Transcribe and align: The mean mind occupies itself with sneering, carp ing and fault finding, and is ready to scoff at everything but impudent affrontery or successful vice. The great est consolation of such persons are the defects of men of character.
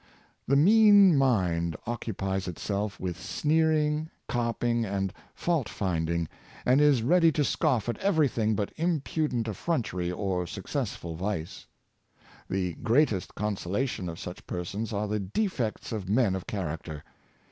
The 0.47 0.55
mean 0.55 1.15
mind 1.15 1.75
occupies 1.85 2.47
itself 2.47 2.99
with 2.99 3.21
sneering, 3.21 4.09
carp 4.27 4.63
ing 4.63 4.83
and 4.83 5.13
fault 5.35 5.69
finding, 5.69 6.27
and 6.65 6.81
is 6.81 7.03
ready 7.03 7.31
to 7.33 7.43
scoff 7.43 7.87
at 7.87 7.99
everything 7.99 8.55
but 8.55 8.73
impudent 8.77 9.45
affrontery 9.47 10.11
or 10.11 10.47
successful 10.47 11.13
vice. 11.13 11.67
The 12.49 12.73
great 12.81 13.11
est 13.13 13.35
consolation 13.35 14.09
of 14.09 14.17
such 14.17 14.47
persons 14.47 14.91
are 14.91 15.07
the 15.07 15.19
defects 15.19 15.91
of 15.91 16.09
men 16.09 16.33
of 16.33 16.47
character. 16.47 17.03